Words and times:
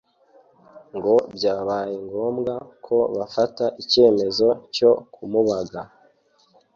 ngo 0.95 1.13
byabaye 1.35 1.95
ngombwa 2.05 2.53
ko 2.85 2.97
bafata 3.17 3.65
icyemezo 3.81 4.47
cyo 4.75 4.91
kumubaga 5.13 5.81